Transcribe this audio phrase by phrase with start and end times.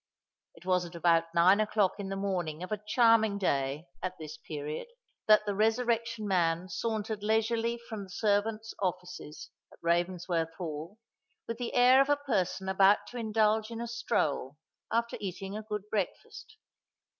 [0.55, 4.35] It was at about nine o'clock in the morning of a charming day, at this
[4.35, 4.87] period,
[5.27, 10.97] that the Resurrection Man sauntered leisurely from the servants' offices, at Ravensworth Hall,
[11.47, 14.57] with the air of a person about to indulge in a stroll
[14.91, 16.57] after eating a good breakfast.